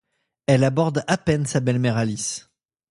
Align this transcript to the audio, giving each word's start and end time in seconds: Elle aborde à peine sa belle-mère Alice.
Elle 0.47 0.63
aborde 0.63 1.03
à 1.05 1.15
peine 1.15 1.45
sa 1.45 1.59
belle-mère 1.59 1.95
Alice. 1.95 2.49